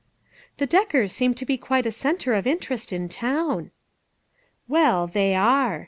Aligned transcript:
u 0.19 0.25
The 0.57 0.65
Deckers 0.65 1.13
seem 1.13 1.35
to 1.35 1.45
be 1.45 1.57
quite 1.59 1.85
a 1.85 1.91
centre 1.91 2.33
of 2.33 2.47
interest 2.47 2.91
in 2.91 3.07
town."" 3.07 3.69
Well, 4.67 5.05
they 5.05 5.35
are. 5.35 5.79